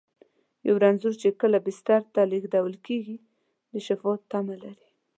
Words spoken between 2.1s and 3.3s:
ته لېږدول کېږي،